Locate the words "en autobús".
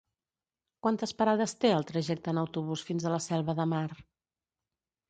2.35-2.87